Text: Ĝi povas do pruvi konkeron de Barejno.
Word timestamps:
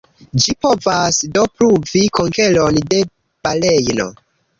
Ĝi 0.43 0.53
povas 0.65 1.19
do 1.35 1.43
pruvi 1.59 2.01
konkeron 2.19 2.81
de 2.95 3.03
Barejno. 3.45 4.09